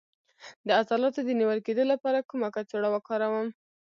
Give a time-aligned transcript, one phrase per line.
[0.65, 3.47] د عضلاتو د نیول کیدو لپاره کومه کڅوړه وکاروم؟